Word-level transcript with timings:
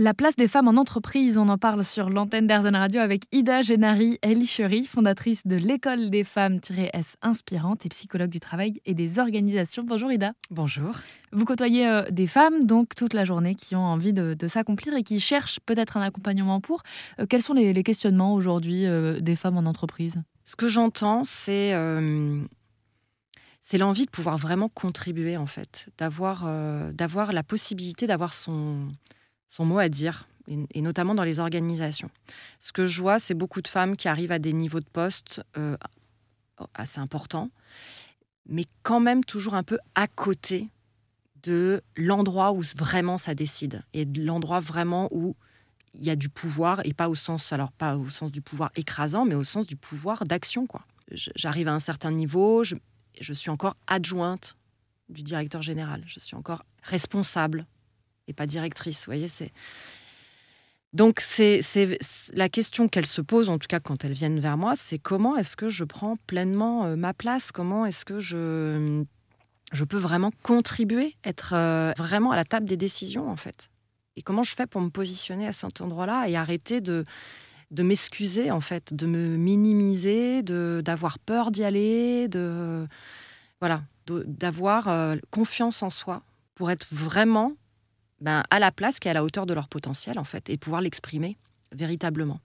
La 0.00 0.14
place 0.14 0.36
des 0.36 0.46
femmes 0.46 0.68
en 0.68 0.76
entreprise, 0.76 1.38
on 1.38 1.48
en 1.48 1.58
parle 1.58 1.82
sur 1.82 2.08
l'antenne 2.08 2.46
d'Airzen 2.46 2.76
Radio 2.76 3.00
avec 3.00 3.24
Ida 3.32 3.62
Genari 3.62 4.16
Elicheri, 4.22 4.84
fondatrice 4.84 5.44
de 5.44 5.56
l'école 5.56 6.08
des 6.08 6.22
femmes-S 6.22 7.16
inspirantes 7.20 7.84
et 7.84 7.88
psychologue 7.88 8.30
du 8.30 8.38
travail 8.38 8.74
et 8.84 8.94
des 8.94 9.18
organisations. 9.18 9.82
Bonjour 9.82 10.12
Ida. 10.12 10.34
Bonjour. 10.52 11.00
Vous 11.32 11.44
côtoyez 11.44 11.88
euh, 11.88 12.04
des 12.12 12.28
femmes 12.28 12.64
donc 12.64 12.94
toute 12.94 13.12
la 13.12 13.24
journée 13.24 13.56
qui 13.56 13.74
ont 13.74 13.84
envie 13.84 14.12
de, 14.12 14.36
s'accomplir 14.46 14.94
et 14.94 15.02
qui 15.02 15.18
cherchent 15.18 15.58
peut-être 15.66 15.96
un 15.96 16.02
accompagnement 16.02 16.60
pour. 16.60 16.84
Euh, 17.18 17.26
quels 17.28 17.42
sont 17.42 17.54
les, 17.54 17.82
questionnements 17.82 18.34
aujourd'hui 18.34 18.86
euh, 18.86 19.18
des 19.18 19.34
femmes 19.34 19.56
en 19.56 19.66
entreprise? 19.68 20.22
Ce 20.44 20.54
que 20.54 20.68
j'entends, 20.68 21.24
c'est 21.24 21.74
c'est 23.60 23.78
l'envie 23.78 24.06
de 24.06 24.10
pouvoir 24.10 24.38
vraiment 24.38 24.68
contribuer 24.68 25.36
en 25.36 25.46
fait, 25.46 25.88
d'avoir 25.98 26.48
d'avoir 26.92 27.32
la 27.32 27.42
possibilité 27.42 28.06
d'avoir 28.06 28.32
son 28.32 28.86
son 29.48 29.64
mot 29.64 29.78
à 29.78 29.88
dire, 29.88 30.28
et, 30.46 30.80
notamment 30.80 31.14
dans 31.14 31.24
les 31.24 31.40
organisations. 31.40 32.10
Ce 32.58 32.72
que 32.72 32.86
je 32.86 33.00
vois, 33.00 33.18
c'est 33.18 33.34
beaucoup 33.34 33.62
de 33.62 33.68
femmes 33.68 33.96
qui 33.96 34.08
arrivent 34.08 34.32
à 34.32 34.38
des 34.38 34.52
niveaux 34.52 34.80
de 34.80 34.88
poste 34.88 35.42
euh, 35.56 35.76
assez 36.74 37.00
importants, 37.00 37.50
mais 38.46 38.64
quand 38.82 39.00
même 39.00 39.24
toujours 39.24 39.54
un 39.54 39.62
peu 39.62 39.78
à 39.94 40.06
côté 40.06 40.68
de 41.42 41.82
l'endroit 41.96 42.52
où 42.52 42.62
vraiment 42.76 43.18
ça 43.18 43.34
décide, 43.34 43.82
et 43.92 44.04
de 44.04 44.24
l'endroit 44.24 44.60
vraiment 44.60 45.08
où 45.12 45.36
il 45.94 46.04
y 46.04 46.10
a 46.10 46.16
du 46.16 46.28
pouvoir, 46.28 46.80
et 46.84 46.92
pas 46.92 47.08
au 47.08 47.14
sens, 47.14 47.52
alors 47.52 47.72
pas 47.72 47.96
au 47.96 48.08
sens 48.08 48.30
du 48.32 48.40
pouvoir 48.40 48.70
écrasant, 48.76 49.24
mais 49.24 49.34
au 49.34 49.44
sens 49.44 49.66
du 49.66 49.76
pouvoir 49.76 50.24
d'action. 50.24 50.66
quoi. 50.66 50.84
J'arrive 51.10 51.68
à 51.68 51.74
un 51.74 51.78
certain 51.78 52.10
niveau, 52.10 52.64
je, 52.64 52.74
je 53.20 53.32
suis 53.32 53.50
encore 53.50 53.76
adjointe 53.86 54.56
du 55.08 55.22
directeur 55.22 55.62
général, 55.62 56.02
je 56.06 56.20
suis 56.20 56.36
encore 56.36 56.64
responsable 56.82 57.66
et 58.28 58.32
pas 58.32 58.46
directrice. 58.46 59.06
Voyez, 59.06 59.26
c'est. 59.26 59.52
Donc, 60.94 61.20
c'est 61.20 61.60
la 62.32 62.48
question 62.48 62.88
qu'elles 62.88 63.06
se 63.06 63.20
posent, 63.20 63.50
en 63.50 63.58
tout 63.58 63.66
cas 63.66 63.80
quand 63.80 64.04
elles 64.04 64.14
viennent 64.14 64.40
vers 64.40 64.56
moi, 64.56 64.74
c'est 64.74 64.98
comment 64.98 65.36
est-ce 65.36 65.54
que 65.54 65.68
je 65.68 65.84
prends 65.84 66.16
pleinement 66.26 66.86
euh, 66.86 66.96
ma 66.96 67.12
place? 67.12 67.52
Comment 67.52 67.84
est-ce 67.84 68.06
que 68.06 68.20
je, 68.20 69.04
je 69.72 69.84
peux 69.84 69.98
vraiment 69.98 70.30
contribuer, 70.42 71.14
être 71.24 71.52
euh, 71.54 71.92
vraiment 71.98 72.30
à 72.30 72.36
la 72.36 72.46
table 72.46 72.66
des 72.66 72.78
décisions, 72.78 73.28
en 73.28 73.36
fait? 73.36 73.68
Et 74.16 74.22
comment 74.22 74.42
je 74.42 74.54
fais 74.54 74.66
pour 74.66 74.80
me 74.80 74.88
positionner 74.88 75.46
à 75.46 75.52
cet 75.52 75.82
endroit-là 75.82 76.26
et 76.28 76.36
arrêter 76.36 76.80
de, 76.80 77.04
de 77.70 77.82
m'excuser, 77.82 78.50
en 78.50 78.62
fait, 78.62 78.94
de 78.94 79.06
me 79.06 79.36
minimiser, 79.36 80.42
d'avoir 80.42 81.18
peur 81.18 81.50
d'y 81.50 81.64
aller, 81.64 82.28
de. 82.28 82.86
Voilà, 83.60 83.82
d'avoir 84.06 84.88
euh, 84.88 85.16
confiance 85.30 85.82
en 85.82 85.90
soi 85.90 86.22
pour 86.54 86.70
être 86.70 86.86
vraiment 86.92 87.52
ben, 88.20 88.42
à 88.50 88.58
la 88.58 88.72
place 88.72 88.98
qui 88.98 89.08
est 89.08 89.10
à 89.10 89.14
la 89.14 89.24
hauteur 89.24 89.46
de 89.46 89.54
leur 89.54 89.68
potentiel, 89.68 90.18
en 90.18 90.24
fait, 90.24 90.50
et 90.50 90.56
pouvoir 90.56 90.80
l'exprimer 90.80 91.36
véritablement. 91.72 92.40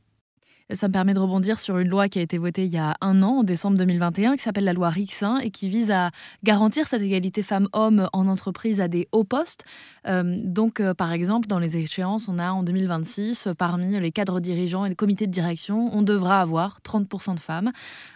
Ça 0.72 0.88
me 0.88 0.94
permet 0.94 1.14
de 1.14 1.20
rebondir 1.20 1.60
sur 1.60 1.78
une 1.78 1.90
loi 1.90 2.08
qui 2.08 2.20
a 2.20 2.22
été 2.22 2.38
votée 2.38 2.64
il 2.64 2.72
y 2.72 2.78
a 2.78 2.96
un 3.02 3.22
an, 3.22 3.40
en 3.40 3.44
décembre 3.44 3.78
2021, 3.78 4.38
qui 4.38 4.44
s'appelle 4.44 4.64
la 4.64 4.72
loi 4.72 4.90
Rixin 4.90 5.38
et 5.40 5.52
qui 5.52 5.68
vise 5.68 5.92
à 5.92 6.12
garantir 6.44 6.88
cette 6.88 7.02
égalité 7.02 7.44
femmes-hommes 7.44 8.08
en 8.14 8.28
entreprise 8.30 8.80
à 8.80 8.88
des 8.88 9.10
hauts 9.12 9.26
postes. 9.26 9.66
Euh, 10.08 10.38
donc, 10.42 10.80
euh, 10.80 10.94
par 10.94 11.12
exemple, 11.12 11.48
dans 11.48 11.60
les 11.60 11.76
échéances, 11.76 12.30
on 12.30 12.40
a 12.40 12.52
en 12.52 12.64
2026, 12.64 13.50
parmi 13.58 14.00
les 14.00 14.12
cadres 14.12 14.40
dirigeants 14.40 14.86
et 14.86 14.90
les 14.90 14.96
comités 14.96 15.28
de 15.28 15.34
direction, 15.34 15.90
on 15.92 16.02
devra 16.02 16.40
avoir 16.40 16.80
30% 16.82 17.36
de 17.36 17.40
femmes. 17.42 17.72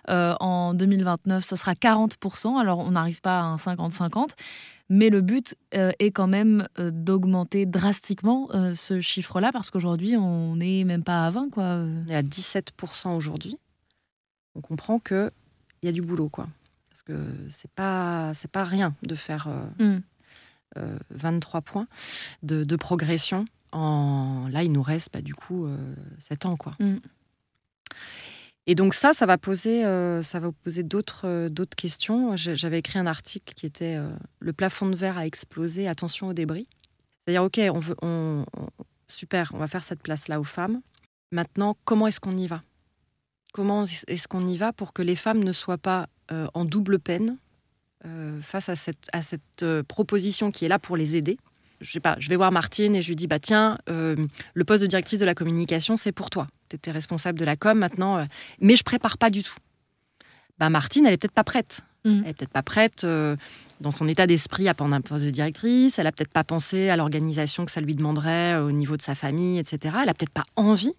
Euh, 0.09 0.33
en 0.39 0.73
2029, 0.73 1.43
ce 1.43 1.55
sera 1.57 1.73
40%. 1.73 2.57
Alors, 2.57 2.79
on 2.79 2.91
n'arrive 2.91 3.19
pas 3.19 3.39
à 3.39 3.43
un 3.43 3.57
50-50. 3.57 4.29
Mais 4.89 5.09
le 5.09 5.21
but 5.21 5.55
euh, 5.73 5.91
est 5.99 6.11
quand 6.11 6.27
même 6.27 6.67
euh, 6.79 6.91
d'augmenter 6.91 7.65
drastiquement 7.65 8.49
euh, 8.53 8.73
ce 8.73 9.01
chiffre-là, 9.01 9.51
parce 9.51 9.69
qu'aujourd'hui, 9.69 10.15
on 10.15 10.55
n'est 10.55 10.85
même 10.85 11.03
pas 11.03 11.25
à 11.25 11.29
20. 11.29 11.49
Quoi. 11.49 11.63
On 11.63 12.07
est 12.07 12.15
à 12.15 12.23
17% 12.23 13.15
aujourd'hui. 13.15 13.57
On 14.55 14.61
comprend 14.61 14.99
qu'il 14.99 15.31
y 15.83 15.87
a 15.89 15.91
du 15.91 16.01
boulot. 16.01 16.29
Quoi. 16.29 16.47
Parce 16.89 17.03
que 17.03 17.13
c'est 17.49 17.71
pas, 17.71 18.33
c'est 18.33 18.49
pas 18.49 18.63
rien 18.63 18.95
de 19.03 19.15
faire 19.15 19.49
23 21.09 21.59
mm. 21.59 21.63
points 21.63 21.87
de, 22.43 22.75
progression. 22.75 23.45
En... 23.73 24.47
Là, 24.49 24.63
il 24.63 24.71
nous 24.71 24.81
reste 24.81 25.11
bah, 25.13 25.21
du 25.21 25.35
coup 25.35 25.67
7 26.17 26.45
ans. 26.45 26.55
Quoi. 26.55 26.73
Mm. 26.79 26.95
Et 28.69 28.75
donc 28.75 28.93
ça, 28.93 29.13
ça 29.13 29.25
va 29.25 29.37
poser, 29.37 29.85
euh, 29.85 30.21
ça 30.21 30.39
va 30.39 30.51
poser 30.51 30.83
d'autres, 30.83 31.21
euh, 31.23 31.49
d'autres 31.49 31.75
questions. 31.75 32.35
J'avais 32.35 32.79
écrit 32.79 32.99
un 32.99 33.07
article 33.07 33.53
qui 33.53 33.65
était 33.65 33.95
euh, 33.95 34.09
le 34.41 34.51
plafond 34.51 34.89
de 34.89 34.95
verre 34.95 35.17
a 35.17 35.25
explosé, 35.25 35.87
attention 35.87 36.27
aux 36.27 36.33
débris. 36.33 36.67
C'est-à-dire, 37.23 37.43
ok, 37.43 37.61
on 37.73 37.79
veut, 37.79 37.95
on, 38.01 38.45
super, 39.07 39.51
on 39.53 39.57
va 39.57 39.67
faire 39.67 39.85
cette 39.85 40.03
place-là 40.03 40.41
aux 40.41 40.45
femmes. 40.45 40.81
Maintenant, 41.31 41.77
comment 41.85 42.07
est-ce 42.07 42.19
qu'on 42.19 42.35
y 42.35 42.45
va? 42.45 42.61
Comment 43.53 43.85
est-ce 43.85 44.27
qu'on 44.27 44.45
y 44.45 44.57
va 44.57 44.73
pour 44.73 44.91
que 44.91 45.01
les 45.01 45.15
femmes 45.15 45.43
ne 45.43 45.53
soient 45.53 45.77
pas 45.77 46.07
en 46.53 46.65
double 46.65 46.99
peine 46.99 47.37
face 48.41 48.69
à 48.69 48.75
cette, 48.75 49.07
à 49.13 49.21
cette 49.21 49.65
proposition 49.87 50.51
qui 50.51 50.65
est 50.65 50.67
là 50.67 50.77
pour 50.77 50.95
les 50.95 51.15
aider? 51.15 51.37
Je 51.81 51.91
sais 51.91 51.99
pas, 51.99 52.15
je 52.19 52.29
vais 52.29 52.35
voir 52.35 52.51
Martine 52.51 52.95
et 52.95 53.01
je 53.01 53.07
lui 53.07 53.15
dis 53.15 53.27
bah 53.27 53.39
tiens, 53.39 53.77
le 53.87 54.63
poste 54.63 54.83
de 54.83 54.87
directrice 54.87 55.19
de 55.19 55.25
la 55.25 55.33
communication, 55.33 55.97
c'est 55.97 56.11
pour 56.11 56.29
toi 56.29 56.47
tu 56.69 56.75
étais 56.75 56.91
responsable 56.91 57.39
de 57.39 57.45
la 57.45 57.55
com 57.55 57.77
maintenant, 57.77 58.17
euh, 58.17 58.25
mais 58.59 58.75
je 58.75 58.83
prépare 58.83 59.17
pas 59.17 59.29
du 59.29 59.43
tout. 59.43 59.55
Bah, 60.59 60.69
Martine, 60.69 61.05
elle 61.05 61.13
est 61.13 61.17
peut-être 61.17 61.33
pas 61.33 61.43
prête. 61.43 61.81
Mm. 62.03 62.21
Elle 62.23 62.29
est 62.29 62.33
peut-être 62.33 62.51
pas 62.51 62.63
prête 62.63 63.03
euh, 63.03 63.35
dans 63.79 63.91
son 63.91 64.07
état 64.07 64.27
d'esprit 64.27 64.67
à 64.67 64.73
prendre 64.73 64.95
un 64.95 65.01
poste 65.01 65.25
de 65.25 65.29
directrice. 65.29 65.99
Elle 65.99 66.07
a 66.07 66.11
peut-être 66.11 66.31
pas 66.31 66.43
pensé 66.43 66.89
à 66.89 66.97
l'organisation 66.97 67.65
que 67.65 67.71
ça 67.71 67.81
lui 67.81 67.95
demanderait 67.95 68.55
euh, 68.55 68.65
au 68.65 68.71
niveau 68.71 68.97
de 68.97 69.01
sa 69.01 69.15
famille, 69.15 69.59
etc. 69.59 69.95
Elle 70.01 70.09
a 70.09 70.13
peut-être 70.13 70.31
pas 70.31 70.45
envie. 70.55 70.93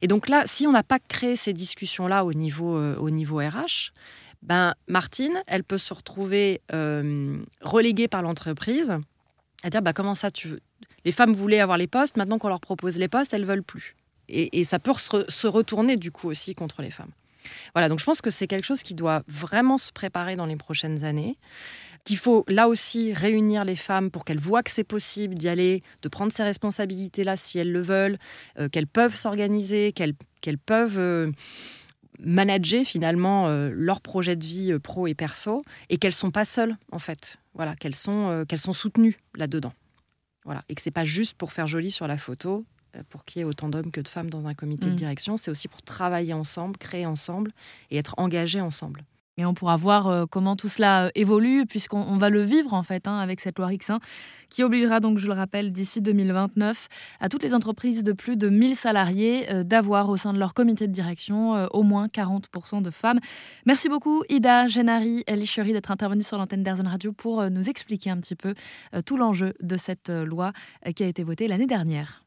Et 0.00 0.06
donc 0.06 0.28
là, 0.28 0.44
si 0.46 0.66
on 0.66 0.72
n'a 0.72 0.84
pas 0.84 0.98
créé 0.98 1.36
ces 1.36 1.52
discussions-là 1.52 2.24
au 2.24 2.32
niveau, 2.32 2.78
au 2.78 3.10
niveau 3.10 3.38
RH, 3.38 3.90
ben 4.42 4.74
Martine, 4.86 5.42
elle 5.48 5.64
peut 5.64 5.76
se 5.76 5.92
retrouver 5.92 6.60
reléguée 7.62 8.06
par 8.06 8.22
l'entreprise 8.22 8.92
à 9.62 9.70
dire 9.70 9.82
bah 9.82 9.92
comment 9.92 10.14
ça 10.14 10.30
tu 10.30 10.48
veux? 10.48 10.60
Les 11.04 11.12
femmes 11.12 11.32
voulaient 11.32 11.60
avoir 11.60 11.78
les 11.78 11.86
postes, 11.86 12.16
maintenant 12.16 12.38
qu'on 12.38 12.48
leur 12.48 12.60
propose 12.60 12.96
les 12.96 13.08
postes, 13.08 13.32
elles 13.32 13.44
veulent 13.44 13.62
plus. 13.62 13.96
Et, 14.28 14.64
ça 14.64 14.78
peut 14.78 14.92
se, 14.94 15.46
retourner 15.46 15.96
du 15.96 16.10
coup 16.10 16.28
aussi 16.28 16.54
contre 16.54 16.82
les 16.82 16.90
femmes. 16.90 17.10
Voilà, 17.74 17.88
donc 17.88 17.98
je 17.98 18.04
pense 18.04 18.20
que 18.20 18.30
c'est 18.30 18.46
quelque 18.46 18.66
chose 18.66 18.82
qui 18.82 18.94
doit 18.94 19.22
vraiment 19.26 19.78
se 19.78 19.90
préparer 19.90 20.36
dans 20.36 20.46
les 20.46 20.56
prochaines 20.56 21.04
années 21.04 21.38
qu'il 22.04 22.16
faut 22.16 22.44
là 22.48 22.68
aussi 22.68 23.12
réunir 23.12 23.64
les 23.64 23.76
femmes 23.76 24.10
pour 24.10 24.24
qu'elles 24.24 24.38
voient 24.38 24.62
que 24.62 24.70
c'est 24.70 24.84
possible 24.84 25.34
d'y 25.34 25.48
aller, 25.48 25.82
de 26.00 26.08
prendre 26.08 26.32
ces 26.32 26.42
responsabilités-là 26.42 27.36
si 27.36 27.58
elles 27.58 27.72
le 27.72 27.82
veulent, 27.82 28.18
euh, 28.58 28.68
qu'elles 28.68 28.86
peuvent 28.86 29.14
s'organiser, 29.14 29.92
qu'elles 29.92 30.14
peuvent 30.58 30.98
euh, 30.98 31.30
manager 32.18 32.84
finalement 32.84 33.48
euh, 33.48 33.70
leur 33.74 34.00
projet 34.00 34.36
de 34.36 34.44
vie 34.44 34.78
pro 34.78 35.06
et 35.06 35.14
perso, 35.14 35.62
et 35.90 35.98
qu'elles 35.98 36.14
sont 36.14 36.30
pas 36.30 36.46
seules 36.46 36.76
en 36.92 36.98
fait. 36.98 37.36
Voilà, 37.52 37.74
qu'elles 37.76 37.96
sont, 37.96 38.44
qu'elles 38.48 38.60
sont 38.60 38.72
soutenues 38.72 39.18
là-dedans. 39.34 39.72
Voilà, 40.44 40.64
et 40.70 40.74
que 40.74 40.80
c'est 40.80 40.90
pas 40.90 41.04
juste 41.04 41.34
pour 41.34 41.52
faire 41.52 41.66
joli 41.66 41.90
sur 41.90 42.06
la 42.06 42.16
photo 42.16 42.64
euh, 42.64 42.77
pour 43.08 43.24
qu'il 43.24 43.40
y 43.40 43.42
ait 43.42 43.44
autant 43.44 43.68
d'hommes 43.68 43.90
que 43.90 44.00
de 44.00 44.08
femmes 44.08 44.30
dans 44.30 44.46
un 44.46 44.54
comité 44.54 44.86
de 44.86 44.92
mm. 44.92 44.96
direction, 44.96 45.36
c'est 45.36 45.50
aussi 45.50 45.68
pour 45.68 45.82
travailler 45.82 46.34
ensemble, 46.34 46.76
créer 46.78 47.06
ensemble 47.06 47.52
et 47.90 47.98
être 47.98 48.14
engagés 48.18 48.60
ensemble. 48.60 49.04
Et 49.38 49.44
on 49.44 49.54
pourra 49.54 49.76
voir 49.76 50.08
euh, 50.08 50.26
comment 50.28 50.56
tout 50.56 50.68
cela 50.68 51.06
euh, 51.06 51.10
évolue, 51.14 51.64
puisqu'on 51.64 52.16
va 52.16 52.28
le 52.28 52.42
vivre 52.42 52.74
en 52.74 52.82
fait 52.82 53.06
hein, 53.06 53.18
avec 53.18 53.40
cette 53.40 53.56
loi 53.56 53.70
X1, 53.70 54.00
qui 54.50 54.64
obligera 54.64 54.98
donc, 54.98 55.18
je 55.18 55.28
le 55.28 55.32
rappelle, 55.32 55.70
d'ici 55.70 56.02
2029, 56.02 56.88
à 57.20 57.28
toutes 57.28 57.44
les 57.44 57.54
entreprises 57.54 58.02
de 58.02 58.12
plus 58.12 58.36
de 58.36 58.48
1000 58.48 58.74
salariés 58.74 59.46
d'avoir 59.64 60.08
au 60.08 60.16
sein 60.16 60.32
de 60.32 60.38
leur 60.38 60.54
comité 60.54 60.88
de 60.88 60.92
direction 60.92 61.68
au 61.72 61.82
moins 61.82 62.08
40% 62.08 62.82
de 62.82 62.90
femmes. 62.90 63.20
Merci 63.66 63.88
beaucoup 63.88 64.24
Ida 64.28 64.66
Genari 64.66 65.22
Elicheri 65.26 65.72
d'être 65.72 65.90
intervenue 65.90 66.22
sur 66.22 66.38
l'antenne 66.38 66.62
d'Airzen 66.62 66.86
Radio 66.88 67.12
pour 67.12 67.48
nous 67.50 67.68
expliquer 67.68 68.10
un 68.10 68.16
petit 68.18 68.36
peu 68.36 68.54
tout 69.04 69.18
l'enjeu 69.18 69.52
de 69.60 69.76
cette 69.76 70.08
loi 70.08 70.52
qui 70.96 71.04
a 71.04 71.06
été 71.06 71.22
votée 71.22 71.46
l'année 71.46 71.66
dernière. 71.66 72.24